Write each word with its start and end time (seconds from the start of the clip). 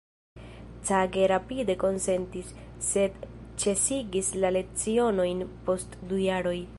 Cage 0.87 1.25
rapide 1.31 1.75
konsentis, 1.83 2.49
sed 2.87 3.29
ĉesigis 3.65 4.35
la 4.45 4.53
lecionojn 4.57 5.47
post 5.69 5.99
du 6.13 6.25
jaroj. 6.29 6.61